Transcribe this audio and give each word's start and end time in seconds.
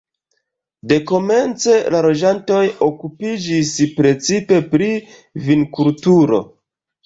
Dekomence 0.93 1.75
la 1.97 2.01
loĝantoj 2.07 2.63
okupiĝis 2.87 3.77
precipe 4.01 4.61
pri 4.75 4.91
vinkulturo. 5.49 6.45